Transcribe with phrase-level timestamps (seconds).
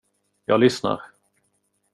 [0.45, 1.01] Jag lyssnar.